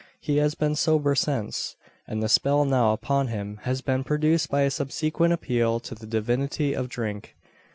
[0.19, 1.75] He has been sober since,
[2.07, 6.07] and the spell now upon him has been produced by a subsequent appeal to the
[6.07, 7.35] Divinity of drink.